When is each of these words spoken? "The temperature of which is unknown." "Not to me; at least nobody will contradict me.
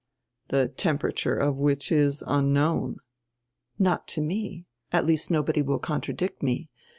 "The 0.47 0.67
temperature 0.69 1.35
of 1.37 1.59
which 1.59 1.91
is 1.91 2.23
unknown." 2.25 2.97
"Not 3.77 4.07
to 4.07 4.21
me; 4.21 4.65
at 4.91 5.05
least 5.05 5.29
nobody 5.29 5.61
will 5.61 5.77
contradict 5.77 6.41
me. 6.41 6.71